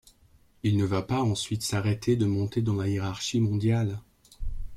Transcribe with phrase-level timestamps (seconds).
[0.63, 4.01] Il ne va pas ensuite s'arrêter de monter dans la hiérarchie mondiale.